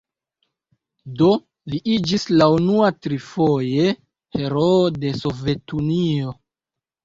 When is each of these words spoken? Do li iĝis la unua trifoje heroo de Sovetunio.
Do 1.19 1.27
li 1.73 1.81
iĝis 1.97 2.25
la 2.41 2.49
unua 2.55 2.91
trifoje 3.05 3.95
heroo 4.41 4.83
de 4.99 5.15
Sovetunio. 5.23 6.39